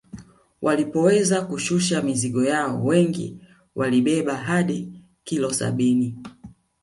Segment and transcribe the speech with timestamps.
[0.61, 3.37] Walipoweza kushusha mizigo yao wengi
[3.75, 4.93] walibeba hadi
[5.23, 6.17] kilo sabini